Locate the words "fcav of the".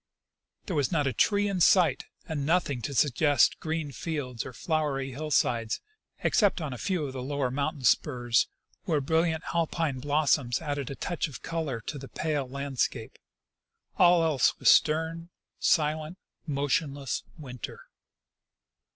6.77-7.21